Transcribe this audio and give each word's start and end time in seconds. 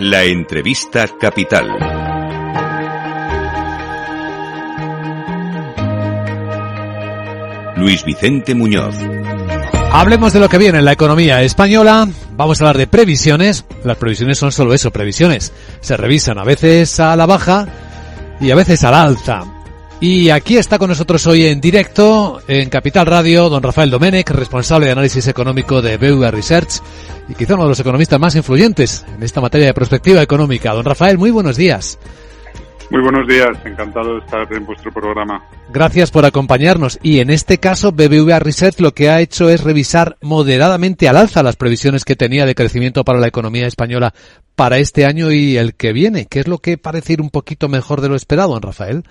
La 0.00 0.22
entrevista 0.22 1.08
capital. 1.18 1.66
Luis 7.76 8.04
Vicente 8.04 8.54
Muñoz. 8.54 8.94
Hablemos 9.90 10.32
de 10.32 10.38
lo 10.38 10.48
que 10.48 10.58
viene 10.58 10.78
en 10.78 10.84
la 10.84 10.92
economía 10.92 11.42
española. 11.42 12.08
Vamos 12.36 12.60
a 12.60 12.64
hablar 12.64 12.78
de 12.78 12.86
previsiones. 12.86 13.64
Las 13.82 13.96
previsiones 13.96 14.38
son 14.38 14.52
solo 14.52 14.72
eso, 14.72 14.92
previsiones. 14.92 15.52
Se 15.80 15.96
revisan 15.96 16.38
a 16.38 16.44
veces 16.44 17.00
a 17.00 17.16
la 17.16 17.26
baja 17.26 17.66
y 18.40 18.52
a 18.52 18.54
veces 18.54 18.84
a 18.84 18.92
la 18.92 19.02
alta. 19.02 19.57
Y 20.00 20.30
aquí 20.30 20.56
está 20.56 20.78
con 20.78 20.90
nosotros 20.90 21.26
hoy 21.26 21.46
en 21.46 21.60
directo, 21.60 22.40
en 22.46 22.70
Capital 22.70 23.04
Radio, 23.04 23.48
don 23.48 23.64
Rafael 23.64 23.90
Domenech, 23.90 24.30
responsable 24.30 24.86
de 24.86 24.92
análisis 24.92 25.26
económico 25.26 25.82
de 25.82 25.96
BVA 25.96 26.30
Research 26.30 26.80
y 27.28 27.34
quizá 27.34 27.54
uno 27.54 27.64
de 27.64 27.70
los 27.70 27.80
economistas 27.80 28.20
más 28.20 28.36
influyentes 28.36 29.04
en 29.12 29.24
esta 29.24 29.40
materia 29.40 29.66
de 29.66 29.74
perspectiva 29.74 30.22
económica. 30.22 30.72
Don 30.72 30.84
Rafael, 30.84 31.18
muy 31.18 31.32
buenos 31.32 31.56
días. 31.56 31.98
Muy 32.90 33.02
buenos 33.02 33.26
días, 33.26 33.48
encantado 33.64 34.14
de 34.14 34.18
estar 34.20 34.50
en 34.52 34.64
vuestro 34.64 34.92
programa. 34.92 35.44
Gracias 35.70 36.12
por 36.12 36.24
acompañarnos. 36.24 37.00
Y 37.02 37.18
en 37.18 37.30
este 37.30 37.58
caso, 37.58 37.90
BBVA 37.90 38.38
Research 38.38 38.78
lo 38.78 38.94
que 38.94 39.10
ha 39.10 39.20
hecho 39.20 39.50
es 39.50 39.64
revisar 39.64 40.16
moderadamente 40.22 41.08
al 41.08 41.16
alza 41.16 41.42
las 41.42 41.56
previsiones 41.56 42.04
que 42.04 42.14
tenía 42.14 42.46
de 42.46 42.54
crecimiento 42.54 43.04
para 43.04 43.18
la 43.18 43.26
economía 43.26 43.66
española 43.66 44.14
para 44.54 44.78
este 44.78 45.06
año 45.06 45.32
y 45.32 45.56
el 45.56 45.74
que 45.74 45.92
viene. 45.92 46.26
¿Qué 46.26 46.38
es 46.38 46.46
lo 46.46 46.58
que 46.58 46.78
parece 46.78 47.14
ir 47.14 47.20
un 47.20 47.30
poquito 47.30 47.68
mejor 47.68 48.00
de 48.00 48.08
lo 48.08 48.14
esperado, 48.14 48.50
don 48.50 48.62
Rafael? 48.62 49.02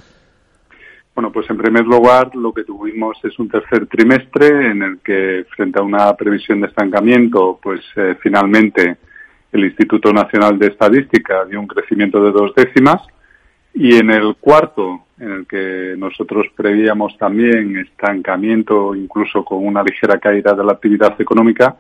Bueno, 1.17 1.31
pues 1.31 1.49
en 1.49 1.57
primer 1.57 1.83
lugar 1.83 2.35
lo 2.35 2.53
que 2.53 2.63
tuvimos 2.63 3.17
es 3.23 3.39
un 3.39 3.49
tercer 3.49 3.87
trimestre 3.87 4.69
en 4.69 4.83
el 4.83 4.99
que 4.99 5.47
frente 5.49 5.79
a 5.79 5.81
una 5.81 6.15
previsión 6.15 6.61
de 6.61 6.67
estancamiento, 6.67 7.59
pues 7.59 7.81
eh, 7.95 8.15
finalmente 8.21 8.97
el 9.51 9.65
Instituto 9.65 10.13
Nacional 10.13 10.59
de 10.59 10.67
Estadística 10.67 11.43
dio 11.45 11.59
un 11.59 11.65
crecimiento 11.65 12.23
de 12.23 12.31
dos 12.31 12.53
décimas 12.53 13.01
y 13.73 13.95
en 13.95 14.11
el 14.11 14.35
cuarto, 14.35 15.07
en 15.19 15.31
el 15.31 15.47
que 15.47 15.95
nosotros 15.97 16.45
prevíamos 16.55 17.17
también 17.17 17.77
estancamiento, 17.77 18.93
incluso 18.93 19.43
con 19.43 19.65
una 19.65 19.81
ligera 19.81 20.19
caída 20.19 20.53
de 20.53 20.65
la 20.65 20.73
actividad 20.73 21.19
económica, 21.19 21.77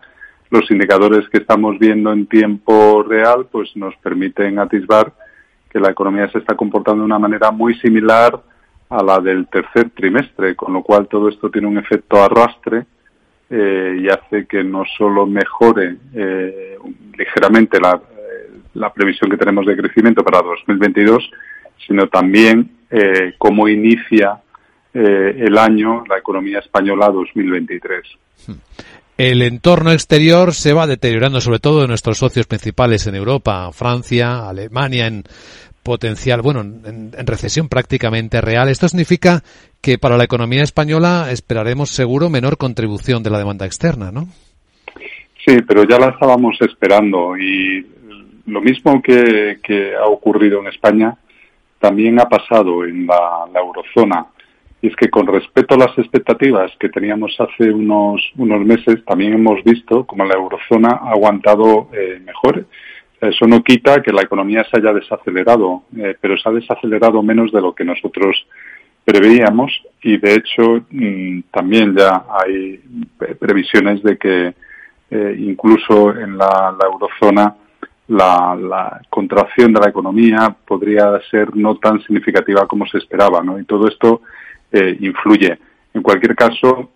los 0.49 0.71
indicadores 0.71 1.29
que 1.29 1.37
estamos 1.37 1.77
viendo 1.77 2.11
en 2.11 2.25
tiempo 2.25 3.05
real 3.07 3.45
pues 3.51 3.69
nos 3.77 3.95
permiten 3.97 4.57
atisbar 4.57 5.13
que 5.69 5.79
la 5.79 5.91
economía 5.91 6.27
se 6.31 6.39
está 6.39 6.55
comportando 6.55 7.01
de 7.01 7.05
una 7.05 7.19
manera 7.19 7.51
muy 7.51 7.75
similar 7.75 8.41
a 8.89 9.03
la 9.03 9.19
del 9.19 9.47
tercer 9.47 9.89
trimestre, 9.91 10.55
con 10.55 10.73
lo 10.73 10.81
cual 10.81 11.07
todo 11.07 11.29
esto 11.29 11.49
tiene 11.49 11.67
un 11.67 11.77
efecto 11.77 12.21
arrastre 12.21 12.85
eh, 13.49 13.97
y 14.01 14.09
hace 14.09 14.45
que 14.45 14.63
no 14.63 14.83
solo 14.97 15.25
mejore 15.25 15.95
eh, 16.13 16.77
ligeramente 17.17 17.79
la, 17.79 17.95
eh, 17.95 18.51
la, 18.73 18.91
previsión 18.93 19.29
que 19.29 19.37
tenemos 19.37 19.65
de 19.65 19.77
crecimiento 19.77 20.23
para 20.23 20.41
2022, 20.41 21.29
sino 21.85 22.07
también 22.07 22.69
eh, 22.89 23.33
cómo 23.37 23.67
inicia 23.67 24.41
el 24.93 25.55
año 25.59 26.03
la 26.09 26.17
economía 26.17 26.57
española 26.57 27.09
2023. 27.09 28.01
El 29.17 29.43
entorno 29.43 29.91
exterior 29.91 30.55
se 30.55 30.73
va 30.73 30.87
deteriorando, 30.87 31.39
sobre 31.39 31.59
todo 31.59 31.83
en 31.83 31.89
nuestros 31.89 32.17
socios 32.17 32.47
principales 32.47 33.05
en 33.05 33.13
Europa, 33.13 33.71
Francia, 33.73 34.49
Alemania, 34.49 35.05
en 35.05 35.23
potencial, 35.87 36.41
bueno, 36.41 36.59
en, 36.59 37.13
recesión 37.25 37.69
prácticamente 37.69 38.41
real. 38.41 38.67
Esto 38.67 38.89
significa 38.89 39.41
que 39.81 39.97
para 39.97 40.17
la 40.17 40.25
economía 40.25 40.61
española 40.61 41.31
esperaremos 41.31 41.91
seguro 41.91 42.29
menor 42.29 42.57
contribución 42.57 43.23
de 43.23 43.29
la 43.29 43.39
demanda 43.39 43.65
externa, 43.65 44.11
¿no? 44.11 44.27
Sí, 45.45 45.55
pero 45.65 45.85
ya 45.85 45.97
la 45.97 46.09
estábamos 46.09 46.57
esperando 46.59 47.37
y 47.37 47.87
lo 48.47 48.59
mismo 48.59 49.01
que, 49.01 49.95
ha 49.97 50.07
ocurrido 50.07 50.59
en 50.59 50.67
España 50.67 51.15
también 51.79 52.19
ha 52.19 52.25
pasado 52.25 52.83
en 52.83 53.07
la, 53.07 53.47
eurozona. 53.55 54.25
Y 54.81 54.87
es 54.87 54.95
que 54.97 55.09
con 55.09 55.25
respecto 55.25 55.75
a 55.75 55.77
las 55.77 55.97
expectativas 55.97 56.71
que 56.77 56.89
teníamos 56.89 57.33
hace 57.39 57.71
unos, 57.71 58.21
unos 58.35 58.65
meses, 58.65 59.05
también 59.05 59.33
hemos 59.33 59.63
visto 59.63 60.05
como 60.05 60.25
la 60.25 60.35
eurozona 60.35 60.99
ha 61.01 61.11
aguantado 61.11 61.89
eh, 61.93 62.19
mejor 62.25 62.65
eso 63.19 63.47
no 63.47 63.63
quita 63.63 64.01
que 64.01 64.13
la 64.13 64.21
economía 64.21 64.63
se 64.69 64.77
haya 64.77 64.93
desacelerado, 64.93 65.83
eh, 65.97 66.15
pero 66.21 66.37
se 66.37 66.47
ha 66.47 66.51
desacelerado 66.51 67.23
menos 67.23 67.51
de 67.51 67.61
lo 67.61 67.73
que 67.73 67.83
nosotros 67.83 68.45
preveíamos 69.03 69.71
y 70.03 70.17
de 70.17 70.35
hecho 70.35 70.81
mm, 70.91 71.41
también 71.51 71.95
ya 71.95 72.25
hay 72.29 72.79
previsiones 73.39 74.03
de 74.03 74.17
que 74.17 74.53
eh, 75.09 75.35
incluso 75.39 76.15
en 76.15 76.37
la, 76.37 76.75
eurozona 76.91 77.55
la, 78.09 79.01
contracción 79.09 79.73
de 79.73 79.79
la 79.79 79.89
economía 79.89 80.55
podría 80.65 81.19
ser 81.31 81.55
no 81.55 81.77
tan 81.77 82.01
significativa 82.03 82.67
como 82.67 82.85
se 82.85 82.99
esperaba, 82.99 83.41
¿no? 83.41 83.59
Y 83.59 83.63
todo 83.63 83.87
esto 83.87 84.21
eh, 84.71 84.95
influye. 84.99 85.57
En 85.93 86.03
cualquier 86.03 86.35
caso, 86.35 86.91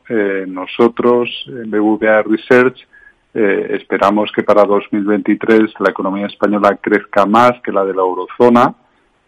nosotros 0.45 1.27
en 1.47 1.71
BVA 1.71 2.21
Research 2.21 2.85
eh, 3.33 3.77
esperamos 3.79 4.29
que 4.35 4.43
para 4.43 4.65
2023 4.65 5.73
la 5.79 5.91
economía 5.91 6.25
española 6.25 6.77
crezca 6.81 7.25
más 7.25 7.53
que 7.63 7.71
la 7.71 7.85
de 7.85 7.93
la 7.93 8.01
eurozona, 8.01 8.75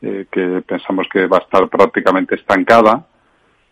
eh, 0.01 0.25
que 0.29 0.61
pensamos 0.67 1.07
que 1.11 1.25
va 1.25 1.37
a 1.37 1.41
estar 1.41 1.69
prácticamente 1.69 2.35
estancada, 2.35 3.05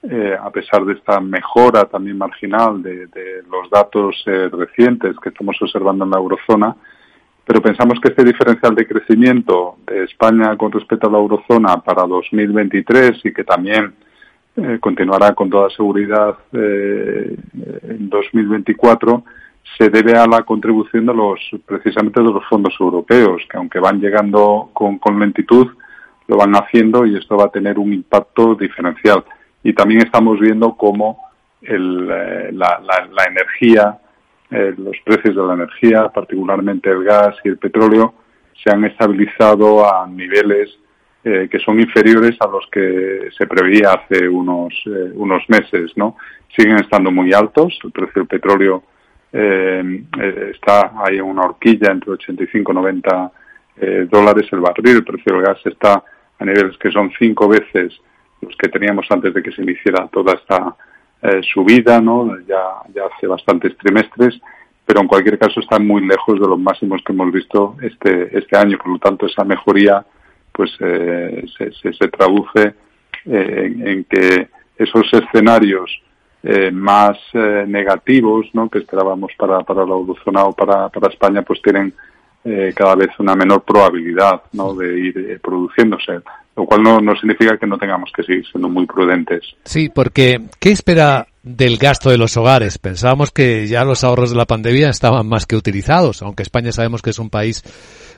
eh, 0.03 0.37
a 0.41 0.49
pesar 0.49 0.85
de 0.85 0.93
esta 0.93 1.19
mejora 1.19 1.83
también 1.85 2.17
marginal 2.17 2.81
de, 2.81 3.09
los 3.49 3.69
datos 3.69 4.23
recientes 4.25 5.15
que 5.21 5.29
estamos 5.29 5.61
observando 5.61 6.05
en 6.05 6.11
la 6.11 6.17
eurozona. 6.17 6.75
Pero 7.43 7.61
pensamos 7.61 7.99
que 7.99 8.09
este 8.09 8.23
diferencial 8.23 8.73
de 8.73 8.87
crecimiento 8.87 9.75
de 9.85 10.05
España 10.05 10.55
con 10.55 10.71
respecto 10.71 11.07
a 11.07 11.11
la 11.11 11.17
eurozona 11.17 11.77
para 11.81 12.03
2023 12.03 13.19
y 13.25 13.33
que 13.33 13.43
también 13.43 13.93
continuará 14.79 15.33
con 15.33 15.49
toda 15.49 15.69
seguridad 15.71 16.37
en 16.53 18.09
2024 18.09 19.23
se 19.77 19.89
debe 19.89 20.17
a 20.17 20.27
la 20.27 20.43
contribución 20.43 21.05
de 21.05 21.13
los 21.13 21.39
precisamente 21.65 22.21
de 22.21 22.31
los 22.31 22.45
fondos 22.47 22.75
europeos, 22.79 23.41
que 23.49 23.57
aunque 23.57 23.79
van 23.79 23.99
llegando 23.99 24.69
con, 24.73 25.19
lentitud, 25.19 25.67
lo 26.27 26.37
van 26.37 26.53
haciendo 26.53 27.05
y 27.05 27.17
esto 27.17 27.37
va 27.37 27.45
a 27.45 27.51
tener 27.51 27.79
un 27.79 27.93
impacto 27.93 28.55
diferencial. 28.55 29.23
Y 29.63 29.73
también 29.73 30.01
estamos 30.01 30.39
viendo 30.39 30.75
cómo 30.75 31.23
el, 31.61 32.09
eh, 32.11 32.49
la, 32.53 32.81
la, 32.81 33.23
energía, 33.25 33.99
eh, 34.49 34.73
los 34.77 34.97
precios 35.03 35.35
de 35.35 35.43
la 35.43 35.53
energía, 35.53 36.09
particularmente 36.09 36.89
el 36.89 37.03
gas 37.03 37.35
y 37.43 37.49
el 37.49 37.57
petróleo, 37.57 38.13
se 38.63 38.71
han 38.71 38.83
estabilizado 38.85 39.85
a 39.87 40.07
niveles 40.07 40.77
eh, 41.23 41.47
que 41.51 41.59
son 41.59 41.79
inferiores 41.79 42.35
a 42.39 42.47
los 42.47 42.67
que 42.71 43.29
se 43.37 43.45
preveía 43.45 43.91
hace 43.93 44.27
unos, 44.27 44.73
unos 45.13 45.43
meses, 45.49 45.91
¿no? 45.95 46.17
Siguen 46.57 46.77
estando 46.77 47.11
muy 47.11 47.31
altos, 47.31 47.79
el 47.83 47.91
precio 47.91 48.21
del 48.21 48.27
petróleo 48.27 48.83
eh, 49.33 50.03
eh, 50.19 50.51
está 50.53 50.91
en 51.09 51.21
una 51.21 51.43
horquilla 51.43 51.91
entre 51.91 52.11
85 52.11 52.71
y 52.71 52.75
90 52.75 53.31
eh, 53.77 54.07
dólares 54.09 54.47
el 54.51 54.59
barril. 54.59 54.97
El 54.97 55.03
precio 55.03 55.33
del 55.33 55.43
gas 55.43 55.59
está 55.65 56.03
a 56.37 56.45
niveles 56.45 56.77
que 56.77 56.91
son 56.91 57.11
cinco 57.17 57.47
veces 57.47 57.93
los 58.41 58.55
que 58.57 58.69
teníamos 58.69 59.05
antes 59.09 59.33
de 59.33 59.43
que 59.43 59.51
se 59.51 59.61
iniciara 59.61 60.07
toda 60.07 60.33
esta 60.33 60.75
eh, 61.21 61.41
subida, 61.53 62.01
¿no? 62.01 62.39
Ya, 62.41 62.81
ya 62.93 63.03
hace 63.05 63.27
bastantes 63.27 63.77
trimestres, 63.77 64.39
pero 64.85 65.01
en 65.01 65.07
cualquier 65.07 65.37
caso 65.37 65.59
está 65.59 65.79
muy 65.79 66.05
lejos 66.05 66.39
de 66.39 66.47
los 66.47 66.59
máximos 66.59 67.01
que 67.05 67.13
hemos 67.13 67.31
visto 67.31 67.77
este, 67.81 68.37
este 68.37 68.57
año. 68.57 68.77
Por 68.79 68.93
lo 68.93 68.99
tanto, 68.99 69.27
esa 69.27 69.43
mejoría 69.43 70.03
pues 70.51 70.71
se, 70.77 71.45
se, 71.57 71.93
se, 71.93 72.07
traduce 72.09 72.73
en 73.23 74.03
que 74.03 74.49
esos 74.77 75.13
escenarios 75.13 76.01
eh, 76.43 76.71
más 76.71 77.17
eh, 77.33 77.65
negativos 77.67 78.47
¿no? 78.53 78.69
que 78.69 78.79
esperábamos 78.79 79.31
para, 79.37 79.61
para 79.61 79.85
la 79.85 79.91
eurozona 79.91 80.43
o 80.45 80.53
para, 80.53 80.89
para 80.89 81.11
España, 81.11 81.41
pues 81.43 81.61
tienen 81.61 81.93
eh, 82.43 82.73
cada 82.75 82.95
vez 82.95 83.09
una 83.19 83.35
menor 83.35 83.63
probabilidad 83.63 84.41
¿no? 84.53 84.73
de 84.73 84.99
ir 84.99 85.39
produciéndose, 85.41 86.21
lo 86.55 86.65
cual 86.65 86.81
no, 86.81 86.99
no 86.99 87.15
significa 87.15 87.57
que 87.57 87.67
no 87.67 87.77
tengamos 87.77 88.11
que 88.15 88.23
seguir 88.23 88.45
siendo 88.47 88.69
muy 88.69 88.85
prudentes. 88.85 89.43
Sí, 89.63 89.89
porque 89.89 90.41
¿qué 90.59 90.71
espera 90.71 91.27
del 91.43 91.77
gasto 91.77 92.09
de 92.09 92.17
los 92.17 92.37
hogares? 92.37 92.77
Pensábamos 92.77 93.31
que 93.31 93.67
ya 93.67 93.83
los 93.83 94.03
ahorros 94.03 94.31
de 94.31 94.37
la 94.37 94.45
pandemia 94.45 94.89
estaban 94.89 95.27
más 95.27 95.45
que 95.45 95.55
utilizados, 95.55 96.21
aunque 96.21 96.43
España 96.43 96.71
sabemos 96.71 97.01
que 97.01 97.09
es 97.11 97.19
un 97.19 97.29
país 97.29 97.63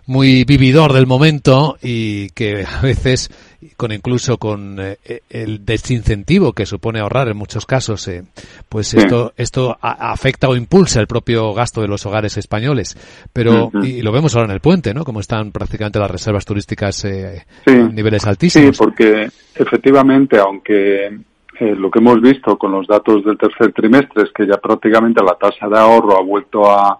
muy 0.05 0.43
vividor 0.43 0.91
del 0.91 1.07
momento 1.07 1.77
y 1.81 2.29
que 2.31 2.65
a 2.65 2.81
veces 2.81 3.31
con 3.77 3.93
incluso 3.93 4.37
con 4.37 4.77
eh, 4.79 4.97
el 5.29 5.63
desincentivo 5.65 6.51
que 6.51 6.65
supone 6.65 6.99
ahorrar 6.99 7.29
en 7.29 7.37
muchos 7.37 7.65
casos 7.65 8.05
eh, 8.09 8.23
pues 8.67 8.93
esto 8.93 9.33
esto 9.37 9.77
afecta 9.79 10.49
o 10.49 10.55
impulsa 10.57 10.99
el 10.99 11.07
propio 11.07 11.53
gasto 11.53 11.81
de 11.81 11.87
los 11.87 12.05
hogares 12.05 12.35
españoles. 12.37 12.97
Pero 13.31 13.71
y 13.81 14.01
lo 14.01 14.11
vemos 14.11 14.35
ahora 14.35 14.47
en 14.47 14.51
el 14.51 14.59
puente 14.59 14.93
no 14.93 15.05
como 15.05 15.21
están 15.21 15.51
prácticamente 15.51 15.99
las 15.99 16.11
reservas 16.11 16.45
turísticas 16.45 17.05
eh, 17.05 17.45
a 17.65 17.71
niveles 17.71 18.25
altísimos. 18.25 18.75
Sí 18.75 18.83
porque 18.83 19.29
efectivamente 19.55 20.37
aunque 20.37 21.17
lo 21.59 21.91
que 21.91 21.99
hemos 21.99 22.19
visto 22.21 22.57
con 22.57 22.71
los 22.71 22.87
datos 22.87 23.23
del 23.23 23.37
tercer 23.37 23.71
trimestre 23.73 24.23
es 24.23 24.31
que 24.33 24.47
ya 24.47 24.57
prácticamente 24.57 25.23
la 25.23 25.35
tasa 25.35 25.67
de 25.67 25.77
ahorro 25.77 26.17
ha 26.17 26.21
vuelto 26.21 26.69
a, 26.69 26.99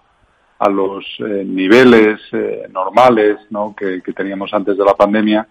a 0.64 0.70
los 0.70 1.06
eh, 1.20 1.44
niveles 1.46 2.22
eh, 2.32 2.68
normales 2.72 3.38
¿no? 3.50 3.76
que, 3.76 4.02
teníamos 4.14 4.54
antes 4.54 4.78
de 4.78 4.86
la 4.86 4.94
pandemia, 4.94 5.46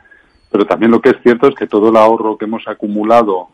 pero 0.50 0.64
también 0.64 0.90
lo 0.90 1.00
que 1.00 1.10
es 1.10 1.16
cierto 1.22 1.48
es 1.48 1.54
que 1.54 1.66
todo 1.66 1.90
el 1.90 1.96
ahorro 1.96 2.38
que 2.38 2.46
hemos 2.46 2.66
acumulado 2.66 3.48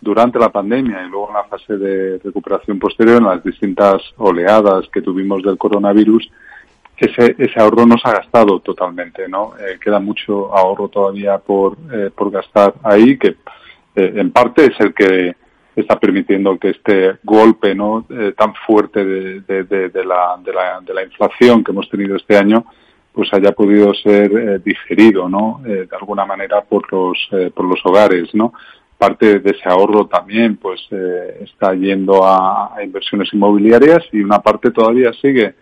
durante 0.00 0.38
la 0.38 0.50
pandemia 0.50 1.04
y 1.04 1.10
luego 1.10 1.28
en 1.28 1.34
la 1.34 1.44
fase 1.44 1.76
de 1.76 2.18
recuperación 2.22 2.78
posterior, 2.78 3.18
en 3.18 3.28
las 3.28 3.44
distintas 3.44 4.02
oleadas 4.16 4.88
que 4.92 5.02
tuvimos 5.02 5.42
del 5.42 5.58
coronavirus, 5.58 6.30
ese, 6.96 7.34
ese 7.38 7.60
ahorro 7.60 7.84
no 7.86 7.96
se 7.98 8.08
ha 8.08 8.12
gastado 8.12 8.60
totalmente, 8.60 9.28
¿no? 9.28 9.52
Eh, 9.58 9.78
queda 9.82 9.98
mucho 9.98 10.54
ahorro 10.56 10.88
todavía 10.88 11.38
por, 11.38 11.76
por 12.12 12.30
gastar 12.30 12.74
ahí, 12.82 13.18
que 13.18 13.36
en 13.94 14.30
parte 14.32 14.66
es 14.66 14.80
el 14.80 14.92
que 14.92 15.34
está 15.76 15.98
permitiendo 15.98 16.58
que 16.58 16.70
este 16.70 17.18
golpe 17.24 17.74
no 17.74 18.06
eh, 18.08 18.32
tan 18.36 18.54
fuerte 18.66 19.04
de, 19.04 19.40
de, 19.40 20.04
la, 20.04 20.38
de, 20.42 20.94
la, 20.94 21.02
inflación 21.02 21.64
que 21.64 21.72
hemos 21.72 21.88
tenido 21.88 22.16
este 22.16 22.36
año 22.36 22.64
pues 23.12 23.32
haya 23.32 23.52
podido 23.52 23.92
ser 23.94 24.32
eh, 24.32 24.58
digerido 24.64 25.28
no 25.28 25.60
eh, 25.66 25.86
de 25.90 25.96
alguna 25.96 26.24
manera 26.24 26.62
por 26.62 26.92
los 26.92 27.18
por 27.54 27.64
los 27.64 27.80
hogares 27.84 28.34
no 28.34 28.52
parte 28.96 29.40
de 29.40 29.50
ese 29.50 29.68
ahorro 29.68 30.06
también 30.06 30.56
pues 30.56 30.80
está 31.40 31.74
yendo 31.74 32.24
a, 32.24 32.76
inversiones 32.82 33.34
inmobiliarias 33.34 34.04
y 34.12 34.20
una 34.20 34.38
parte 34.38 34.70
todavía 34.70 35.12
sigue 35.20 35.54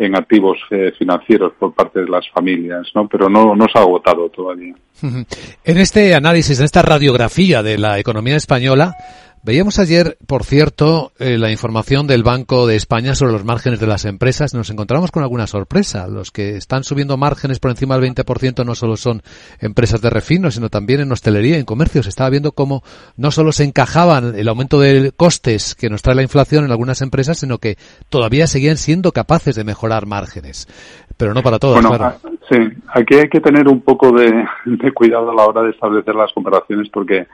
en 0.00 0.16
activos 0.16 0.58
financieros 0.98 1.52
por 1.58 1.74
parte 1.74 2.00
de 2.00 2.08
las 2.08 2.26
familias, 2.30 2.88
¿no? 2.94 3.06
Pero 3.06 3.28
no, 3.28 3.54
no 3.54 3.66
se 3.70 3.78
ha 3.78 3.82
agotado 3.82 4.30
todavía. 4.30 4.74
En 5.64 5.78
este 5.78 6.14
análisis, 6.14 6.58
en 6.58 6.64
esta 6.64 6.82
radiografía 6.82 7.62
de 7.62 7.76
la 7.78 7.98
economía 7.98 8.36
española, 8.36 8.94
Veíamos 9.42 9.78
ayer, 9.78 10.18
por 10.26 10.44
cierto, 10.44 11.12
eh, 11.18 11.38
la 11.38 11.50
información 11.50 12.06
del 12.06 12.22
Banco 12.22 12.66
de 12.66 12.76
España 12.76 13.14
sobre 13.14 13.32
los 13.32 13.42
márgenes 13.42 13.80
de 13.80 13.86
las 13.86 14.04
empresas. 14.04 14.52
Nos 14.52 14.68
encontramos 14.68 15.10
con 15.10 15.22
alguna 15.22 15.46
sorpresa. 15.46 16.08
Los 16.08 16.30
que 16.30 16.56
están 16.56 16.84
subiendo 16.84 17.16
márgenes 17.16 17.58
por 17.58 17.70
encima 17.70 17.96
del 17.96 18.14
20% 18.14 18.66
no 18.66 18.74
solo 18.74 18.98
son 18.98 19.22
empresas 19.58 20.02
de 20.02 20.10
refino, 20.10 20.50
sino 20.50 20.68
también 20.68 21.00
en 21.00 21.10
hostelería 21.10 21.56
en 21.56 21.64
comercio. 21.64 22.02
Se 22.02 22.10
estaba 22.10 22.28
viendo 22.28 22.52
cómo 22.52 22.82
no 23.16 23.30
solo 23.30 23.52
se 23.52 23.64
encajaban 23.64 24.34
el 24.34 24.46
aumento 24.46 24.78
de 24.78 25.10
costes 25.16 25.74
que 25.74 25.88
nos 25.88 26.02
trae 26.02 26.16
la 26.16 26.22
inflación 26.22 26.66
en 26.66 26.70
algunas 26.70 27.00
empresas, 27.00 27.38
sino 27.38 27.56
que 27.56 27.76
todavía 28.10 28.46
seguían 28.46 28.76
siendo 28.76 29.12
capaces 29.12 29.54
de 29.54 29.64
mejorar 29.64 30.04
márgenes. 30.04 30.68
Pero 31.16 31.32
no 31.32 31.42
para 31.42 31.58
todas, 31.58 31.80
bueno, 31.80 31.96
claro. 31.96 32.18
Sí, 32.50 32.58
aquí 32.94 33.14
hay 33.14 33.28
que 33.30 33.40
tener 33.40 33.68
un 33.68 33.80
poco 33.80 34.12
de 34.12 34.92
cuidado 34.92 35.30
a 35.30 35.34
la 35.34 35.46
hora 35.46 35.62
de 35.62 35.70
establecer 35.70 36.14
las 36.14 36.30
comparaciones 36.34 36.90
porque 36.92 37.26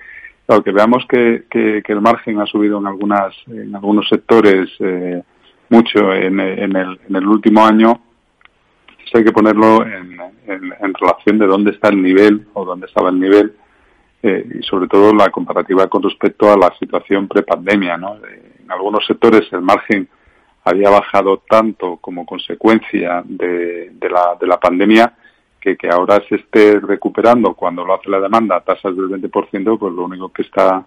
Claro, 0.47 0.63
que 0.63 0.73
veamos 0.73 1.05
que, 1.09 1.45
que, 1.51 1.83
el 1.87 2.01
margen 2.01 2.41
ha 2.41 2.47
subido 2.47 2.79
en 2.79 2.87
algunas 2.87 3.35
en 3.49 3.75
algunos 3.75 4.09
sectores 4.09 4.71
eh, 4.79 5.23
mucho 5.69 6.15
en, 6.15 6.39
en, 6.39 6.77
el, 6.77 7.01
en 7.09 7.17
el 7.17 7.27
último 7.27 7.67
año, 7.67 8.01
hay 9.17 9.25
que 9.25 9.33
ponerlo 9.33 9.85
en, 9.87 10.19
en, 10.47 10.95
relación 10.95 11.39
de 11.39 11.47
dónde 11.47 11.71
está 11.73 11.89
el 11.89 12.03
nivel 12.03 12.47
o 12.53 12.65
dónde 12.65 12.87
estaba 12.87 13.09
el 13.11 13.19
nivel 13.19 13.55
eh, 14.23 14.47
y 14.61 14.63
sobre 14.63 14.89
todo 14.89 15.15
la 15.15 15.31
comparativa 15.31 15.87
con 15.89 16.03
respecto 16.03 16.53
a 16.53 16.57
la 16.57 16.73
situación 16.79 17.27
prepandemia. 17.27 17.97
¿no? 17.97 18.17
En 18.17 18.71
algunos 18.71 19.07
sectores 19.07 19.51
el 19.53 19.63
margen 19.63 20.09
había 20.65 20.91
bajado 20.91 21.43
tanto 21.49 21.97
como 21.99 22.27
consecuencia 22.27 23.23
de, 23.25 23.91
de, 23.91 24.11
la, 24.11 24.37
de 24.41 24.47
la 24.47 24.59
pandemia 24.59 25.15
que, 25.75 25.89
ahora 25.89 26.23
se 26.29 26.37
esté 26.37 26.79
recuperando 26.79 27.55
cuando 27.55 27.85
lo 27.85 27.95
hace 27.95 28.09
la 28.11 28.21
demanda 28.21 28.57
a 28.57 28.61
tasas 28.61 28.95
del 28.95 29.09
20%, 29.09 29.79
pues 29.79 29.93
lo 29.93 30.05
único 30.05 30.29
que 30.29 30.43
está 30.43 30.87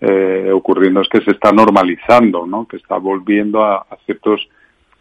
eh, 0.00 0.50
ocurriendo 0.52 1.00
es 1.00 1.08
que 1.08 1.20
se 1.22 1.32
está 1.32 1.50
normalizando, 1.50 2.46
¿no? 2.46 2.68
que 2.68 2.76
está 2.76 2.98
volviendo 2.98 3.64
a, 3.64 3.84
ciertos 4.06 4.48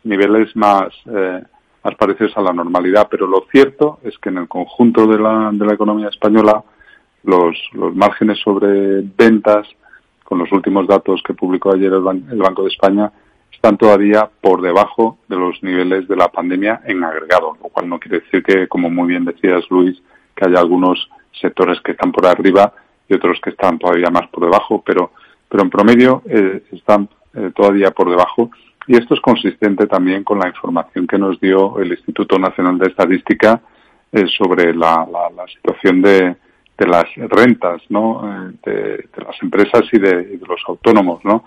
niveles 0.03 0.55
más, 0.55 0.87
eh, 1.05 1.43
más 1.83 1.95
parecidos 1.95 2.35
a 2.37 2.41
la 2.41 2.53
normalidad. 2.53 3.07
Pero 3.11 3.27
lo 3.27 3.45
cierto 3.51 3.99
es 4.03 4.17
que 4.17 4.29
en 4.29 4.39
el 4.39 4.47
conjunto 4.47 5.05
de 5.05 5.19
la, 5.19 5.51
de 5.53 5.65
la 5.65 5.73
economía 5.73 6.07
española 6.07 6.63
los, 7.23 7.55
los 7.73 7.95
márgenes 7.95 8.39
sobre 8.39 9.01
ventas, 9.01 9.67
con 10.23 10.39
los 10.39 10.51
últimos 10.51 10.87
datos 10.87 11.21
que 11.25 11.33
publicó 11.33 11.73
ayer 11.73 11.91
el 11.91 12.01
Banco 12.39 12.63
de 12.63 12.69
España, 12.69 13.11
están 13.51 13.77
todavía 13.77 14.29
por 14.41 14.61
debajo 14.61 15.17
de 15.27 15.35
los 15.35 15.61
niveles 15.63 16.07
de 16.07 16.15
la 16.15 16.29
pandemia 16.29 16.81
en 16.85 17.03
agregado, 17.03 17.57
lo 17.61 17.69
cual 17.69 17.89
no 17.89 17.99
quiere 17.99 18.21
decir 18.21 18.41
que, 18.41 18.67
como 18.67 18.89
muy 18.89 19.07
bien 19.09 19.25
decías 19.25 19.65
Luis, 19.69 20.01
que 20.35 20.45
haya 20.45 20.59
algunos 20.59 21.09
sectores 21.41 21.79
que 21.81 21.91
están 21.91 22.11
por 22.11 22.25
arriba 22.25 22.73
y 23.07 23.15
otros 23.15 23.39
que 23.41 23.49
están 23.49 23.77
todavía 23.77 24.09
más 24.09 24.27
por 24.29 24.45
debajo, 24.45 24.81
pero, 24.85 25.11
pero 25.49 25.63
en 25.63 25.69
promedio 25.69 26.21
eh, 26.29 26.63
están 26.71 27.09
eh, 27.33 27.51
todavía 27.55 27.91
por 27.91 28.09
debajo. 28.09 28.49
Y 28.87 28.95
esto 28.95 29.13
es 29.13 29.21
consistente 29.21 29.87
también 29.87 30.23
con 30.23 30.39
la 30.39 30.47
información 30.47 31.05
que 31.05 31.17
nos 31.17 31.39
dio 31.39 31.79
el 31.79 31.91
Instituto 31.91 32.39
Nacional 32.39 32.77
de 32.77 32.87
Estadística 32.87 33.61
eh, 34.11 34.25
sobre 34.37 34.73
la, 34.73 35.05
la, 35.11 35.45
situación 35.47 36.01
de, 36.01 36.35
las 36.79 37.05
rentas, 37.15 37.81
¿no? 37.89 38.21
De, 38.63 38.71
de, 38.73 39.23
las 39.23 39.35
empresas 39.43 39.83
y 39.91 39.99
de, 39.99 40.23
de 40.23 40.47
los 40.47 40.61
autónomos, 40.65 41.23
¿no? 41.25 41.43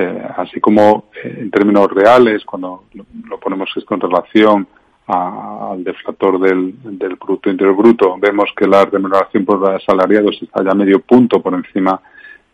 Eh, 0.00 0.22
así 0.36 0.60
como 0.60 1.06
eh, 1.24 1.38
en 1.40 1.50
términos 1.50 1.90
reales, 1.90 2.44
cuando 2.44 2.84
lo, 2.94 3.40
ponemos 3.40 3.68
esto 3.74 3.94
en 3.94 4.00
relación 4.00 4.68
al 5.08 5.82
deflator 5.82 6.38
del, 6.38 6.72
del 6.96 7.16
Producto 7.16 7.50
Interior 7.50 7.74
Bruto, 7.74 8.16
vemos 8.16 8.48
que 8.56 8.68
la 8.68 8.84
remuneración 8.84 9.44
por 9.44 9.74
asalariados 9.74 10.38
está 10.40 10.62
ya 10.62 10.72
medio 10.72 11.00
punto 11.00 11.42
por 11.42 11.52
encima 11.54 12.00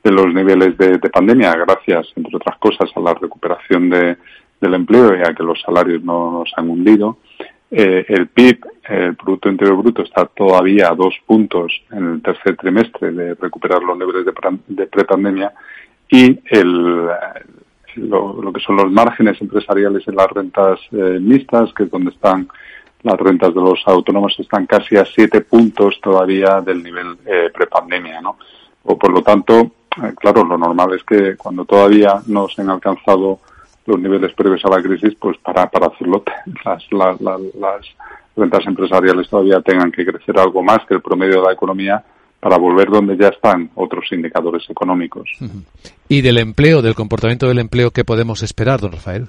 de 0.03 0.11
los 0.11 0.33
niveles 0.33 0.79
de, 0.79 0.99
pandemia, 1.11 1.55
gracias, 1.55 2.07
entre 2.17 2.35
otras 2.35 2.57
cosas, 2.57 2.91
a 2.97 3.01
la 3.01 3.13
recuperación 3.13 3.91
de, 3.91 4.17
del 4.59 4.75
empleo 4.75 5.15
y 5.15 5.21
a 5.21 5.35
que 5.35 5.43
los 5.43 5.61
salarios 5.61 6.03
no 6.03 6.39
nos 6.39 6.53
han 6.57 6.71
hundido. 6.71 7.19
Eh, 7.71 8.07
el 8.09 8.29
PIB, 8.29 8.65
el 8.89 9.17
Producto 9.17 9.51
Interior 9.51 9.77
Bruto, 9.77 10.03
está 10.03 10.25
todavía 10.25 10.89
a 10.89 10.95
dos 10.95 11.15
puntos 11.27 11.73
en 11.91 12.13
el 12.13 12.23
tercer 12.23 12.57
trimestre 12.57 13.11
de 13.11 13.35
recuperar 13.35 13.83
los 13.83 13.99
niveles 13.99 14.25
de, 14.25 14.33
de 14.69 14.87
prepandemia 14.87 15.53
y 16.11 16.41
el, 16.51 17.09
lo, 17.97 18.53
que 18.53 18.61
son 18.61 18.77
los 18.77 18.91
márgenes 18.91 19.41
empresariales 19.41 20.07
en 20.09 20.17
las 20.17 20.31
rentas 20.31 20.81
eh, 20.93 21.19
mixtas, 21.21 21.73
que 21.75 21.85
es 21.85 21.91
donde 21.91 22.11
están 22.11 22.49
las 23.03 23.19
rentas 23.19 23.55
de 23.55 23.61
los 23.61 23.83
autónomos, 23.87 24.35
están 24.39 24.67
casi 24.67 24.97
a 24.97 25.05
siete 25.05 25.43
puntos 25.43 26.01
todavía 26.03 26.61
del 26.61 26.83
nivel 26.83 27.19
eh, 27.27 27.51
prepandemia, 27.53 28.21
¿no? 28.21 28.39
O 28.85 28.99
por 28.99 29.13
lo 29.13 29.23
tanto, 29.23 29.55
eh, 29.61 30.15
claro, 30.17 30.45
lo 30.45 30.57
normal 30.57 30.95
es 30.95 31.05
que 31.05 31.37
cuando 31.37 31.65
todavía 31.65 32.23
no 32.27 32.49
se 32.49 32.63
han 32.63 32.71
alcanzado 32.71 33.41
los 33.87 34.01
niveles 34.01 34.33
previos 34.33 34.65
a 34.65 34.71
la 34.71 34.83
crisis, 34.83 35.15
pues 35.17 35.37
para, 35.39 35.69
para 35.69 35.89
hacerlo 35.89 36.23
las, 36.65 37.21
las, 37.21 37.21
las 37.21 37.87
rentas 38.35 38.67
empresariales 38.67 39.29
todavía 39.29 39.61
tengan 39.61 39.93
que 39.93 40.07
crecer 40.07 40.39
algo 40.39 40.63
más 40.63 40.79
que 40.87 40.95
el 40.95 41.03
promedio 41.03 41.41
de 41.41 41.47
la 41.47 41.53
economía 41.53 42.03
para 42.45 42.59
volver 42.59 42.91
donde 42.91 43.17
ya 43.17 43.29
están 43.29 43.71
otros 43.75 44.05
indicadores 44.13 44.69
económicos. 44.69 45.31
¿Y 46.11 46.21
del 46.21 46.37
empleo, 46.37 46.83
del 46.83 46.95
comportamiento 46.95 47.49
del 47.49 47.59
empleo, 47.59 47.91
qué 47.91 48.05
podemos 48.05 48.43
esperar, 48.43 48.83
don 48.83 48.93
Rafael? 48.93 49.29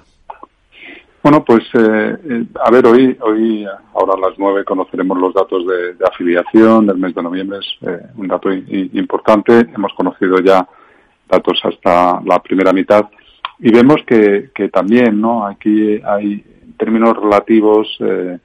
Bueno, 1.22 1.42
pues 1.42 1.62
eh, 1.72 2.14
eh, 2.28 2.44
a 2.62 2.70
ver, 2.70 2.86
hoy, 2.86 3.16
hoy 3.22 3.64
ahora 3.94 4.12
a 4.18 4.28
las 4.28 4.38
nueve 4.38 4.66
conoceremos 4.66 5.18
los 5.18 5.32
datos 5.32 5.64
de, 5.66 6.04
afiliación 6.04 6.88
del 6.88 6.98
mes 6.98 7.14
de 7.14 7.22
noviembre, 7.22 7.60
es 7.60 7.88
eh, 7.88 8.02
un 8.16 8.28
dato 8.28 8.52
importante. 8.52 9.66
Hemos 9.74 9.94
conocido 9.94 10.38
ya 10.40 10.68
datos 11.26 11.58
hasta 11.64 12.20
la 12.22 12.38
primera 12.42 12.74
mitad 12.74 13.06
y 13.60 13.72
vemos 13.72 14.02
que, 14.06 14.50
que 14.54 14.68
también, 14.68 15.18
¿no? 15.22 15.46
Aquí 15.46 15.98
hay 16.04 16.44
términos 16.76 17.16
relativos 17.16 17.88
eh, 18.00 18.38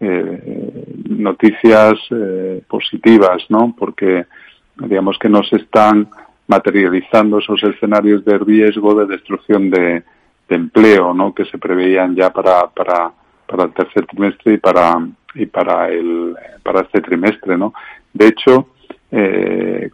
noticias 0.00 1.94
eh, 2.10 2.62
positivas, 2.66 3.44
¿no? 3.48 3.74
Porque 3.78 4.24
digamos 4.76 5.18
que 5.18 5.28
nos 5.28 5.52
están 5.52 6.08
materializando 6.46 7.38
esos 7.38 7.62
escenarios 7.62 8.24
de 8.24 8.38
riesgo 8.38 8.94
de 8.94 9.06
destrucción 9.06 9.70
de, 9.70 10.02
empleo, 10.48 11.14
¿no? 11.14 11.32
Que 11.32 11.44
se 11.44 11.58
preveían 11.58 12.16
ya 12.16 12.32
para, 12.32 12.66
para, 12.66 13.12
para 13.46 13.64
el 13.66 13.72
tercer 13.72 14.04
trimestre 14.06 14.54
y 14.54 14.58
para 14.58 14.98
y 15.32 15.46
para 15.46 15.88
el 15.88 16.34
para 16.64 16.80
este 16.80 17.00
trimestre, 17.00 17.56
¿no? 17.56 17.72
De 18.12 18.26
hecho, 18.26 18.70
eh, 19.12 19.90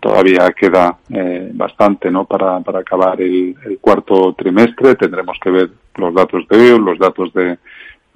todavía 0.00 0.50
queda 0.58 0.98
eh, 1.08 1.52
bastante, 1.54 2.10
¿no? 2.10 2.24
Para, 2.24 2.58
para 2.62 2.80
acabar 2.80 3.20
el, 3.20 3.54
el, 3.64 3.78
cuarto 3.78 4.34
trimestre 4.36 4.96
tendremos 4.96 5.38
que 5.40 5.50
ver 5.50 5.70
los 5.94 6.12
datos 6.12 6.48
de 6.48 6.72
hoy, 6.72 6.80
los 6.80 6.98
datos 6.98 7.32
de 7.32 7.56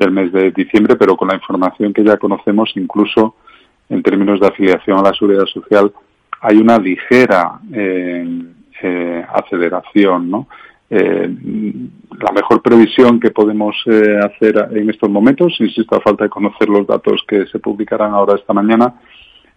del 0.00 0.10
mes 0.10 0.32
de 0.32 0.50
diciembre, 0.50 0.96
pero 0.96 1.16
con 1.16 1.28
la 1.28 1.34
información 1.34 1.92
que 1.92 2.02
ya 2.02 2.16
conocemos, 2.16 2.72
incluso 2.74 3.36
en 3.88 4.02
términos 4.02 4.40
de 4.40 4.46
afiliación 4.46 4.98
a 4.98 5.02
la 5.02 5.12
seguridad 5.12 5.44
social, 5.46 5.92
hay 6.40 6.56
una 6.56 6.78
ligera 6.78 7.60
eh, 7.72 8.42
eh, 8.82 9.26
aceleración. 9.32 10.46
Eh, 10.88 11.30
la 12.18 12.32
mejor 12.32 12.62
previsión 12.62 13.20
que 13.20 13.30
podemos 13.30 13.76
hacer 14.24 14.68
en 14.72 14.90
estos 14.90 15.10
momentos, 15.10 15.54
insisto, 15.60 15.96
a 15.96 16.00
falta 16.00 16.24
de 16.24 16.30
conocer 16.30 16.68
los 16.68 16.86
datos 16.86 17.22
que 17.28 17.46
se 17.46 17.58
publicarán 17.58 18.12
ahora 18.12 18.36
esta 18.36 18.52
mañana, 18.52 18.94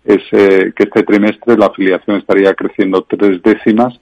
es 0.04 0.22
que 0.30 0.74
este 0.76 1.04
trimestre 1.04 1.58
la 1.58 1.68
afiliación 1.68 2.18
estaría 2.18 2.54
creciendo 2.54 3.04
tres 3.04 3.42
décimas 3.42 4.00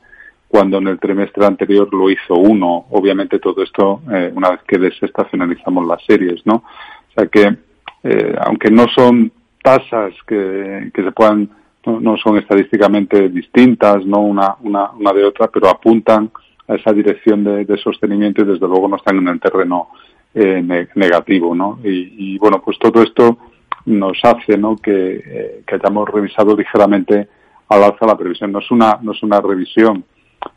cuando 0.51 0.79
en 0.79 0.88
el 0.89 1.00
trimestre 1.00 1.46
anterior 1.46 1.88
lo 1.93 2.10
hizo 2.10 2.36
uno. 2.36 2.88
Obviamente 2.89 3.39
todo 3.39 3.63
esto 3.63 4.01
eh, 4.12 4.31
una 4.36 4.50
vez 4.50 4.60
que 4.67 4.77
desestacionalizamos 4.77 5.88
las 5.88 6.03
series, 6.03 6.46
¿no? 6.46 6.55
O 6.55 7.13
sea 7.15 7.27
que, 7.27 7.55
eh, 8.03 8.36
aunque 8.46 8.70
no 8.70 8.86
son 8.89 9.31
tasas 9.63 10.13
que, 10.27 10.91
que 10.93 11.03
se 11.03 11.12
puedan, 11.13 11.50
no, 11.86 12.17
son 12.17 12.38
estadísticamente 12.38 13.29
distintas, 13.29 14.05
¿no? 14.05 14.20
Una, 14.20 14.58
una, 14.60 14.91
una 14.91 15.13
de 15.13 15.24
otra, 15.24 15.48
pero 15.48 15.70
apuntan 15.70 16.29
a 16.67 16.75
esa 16.75 16.91
dirección 16.91 17.46
de, 17.46 17.63
de 17.63 17.77
sostenimiento 17.77 18.41
y 18.41 18.46
desde 18.46 18.67
luego 18.67 18.89
no 18.89 18.98
están 18.98 19.20
en 19.20 19.29
el 19.29 19.39
terreno 19.39 19.88
eh, 20.34 20.62
negativo, 20.96 21.55
¿no? 21.55 21.79
Y, 21.81 22.34
y, 22.34 22.38
bueno, 22.38 22.62
pues 22.62 22.77
todo 22.77 23.01
esto 23.01 23.38
nos 23.86 24.20
hace, 24.24 24.58
¿no? 24.58 24.75
Que, 24.75 25.24
eh, 25.25 25.63
que 25.65 25.75
hayamos 25.75 26.10
revisado 26.10 26.58
ligeramente 26.58 27.29
al 27.70 27.84
alza 27.84 28.05
la 28.05 28.17
previsión. 28.17 28.51
No 28.51 28.60
es 28.60 28.70
una, 28.70 29.00
no 29.01 29.13
es 29.13 29.24
una 29.24 29.39
revisión 29.39 30.03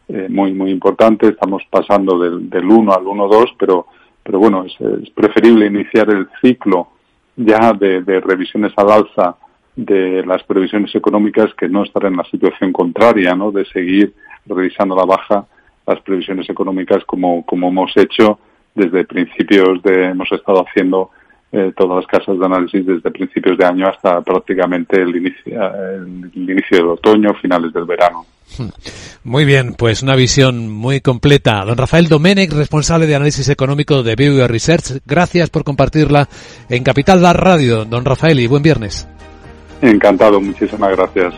eh, 0.08 0.28
muy, 0.28 0.52
muy 0.52 0.70
importante. 0.70 1.28
Estamos 1.28 1.62
pasando 1.70 2.18
del, 2.18 2.48
del 2.50 2.64
1 2.64 2.92
al 2.92 3.04
1-2, 3.04 3.54
pero, 3.58 3.86
pero 4.22 4.38
bueno, 4.38 4.64
es, 4.64 5.10
preferible 5.10 5.66
iniciar 5.66 6.10
el 6.10 6.28
ciclo 6.40 6.88
ya 7.36 7.72
de, 7.72 8.02
de, 8.02 8.20
revisiones 8.20 8.72
al 8.76 8.90
alza 8.90 9.36
de 9.74 10.24
las 10.24 10.42
previsiones 10.44 10.94
económicas 10.94 11.52
que 11.54 11.68
no 11.68 11.82
estar 11.82 12.04
en 12.04 12.16
la 12.16 12.24
situación 12.24 12.72
contraria, 12.72 13.34
¿no? 13.34 13.50
De 13.50 13.64
seguir 13.66 14.14
revisando 14.46 14.94
la 14.94 15.04
baja 15.04 15.46
las 15.86 16.00
previsiones 16.00 16.48
económicas 16.48 17.04
como, 17.04 17.44
como 17.44 17.68
hemos 17.68 17.96
hecho 17.96 18.38
desde 18.74 19.04
principios 19.04 19.82
de, 19.82 20.06
hemos 20.06 20.30
estado 20.32 20.64
haciendo 20.66 21.10
eh, 21.54 21.72
todas 21.76 21.98
las 21.98 22.06
casas 22.06 22.36
de 22.36 22.44
análisis 22.44 22.84
desde 22.84 23.10
principios 23.12 23.56
de 23.56 23.64
año 23.64 23.86
hasta 23.86 24.20
prácticamente 24.22 25.00
el 25.00 25.14
inicio, 25.14 25.52
el 25.54 26.32
inicio 26.34 26.78
del 26.78 26.88
otoño, 26.88 27.32
finales 27.40 27.72
del 27.72 27.84
verano. 27.84 28.26
Muy 29.22 29.44
bien, 29.44 29.74
pues 29.74 30.02
una 30.02 30.16
visión 30.16 30.68
muy 30.68 31.00
completa. 31.00 31.64
Don 31.64 31.78
Rafael 31.78 32.08
Domenech, 32.08 32.52
responsable 32.52 33.06
de 33.06 33.14
análisis 33.14 33.48
económico 33.48 34.02
de 34.02 34.16
BioWare 34.16 34.48
Research, 34.48 35.00
gracias 35.06 35.48
por 35.50 35.62
compartirla 35.62 36.28
en 36.68 36.82
Capital 36.82 37.22
La 37.22 37.32
Radio. 37.32 37.84
Don 37.84 38.04
Rafael, 38.04 38.40
y 38.40 38.48
buen 38.48 38.62
viernes. 38.62 39.08
Encantado, 39.80 40.40
muchísimas 40.40 40.90
gracias. 40.96 41.34